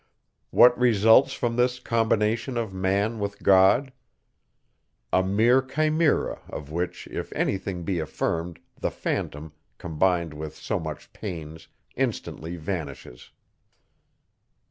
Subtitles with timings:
[0.49, 3.93] What results from this combination of man with God?
[5.13, 10.79] A mere chimera, of which, if any thing be affirmed, the phantom, combined with so
[10.79, 13.29] much pains, instantly vanishes.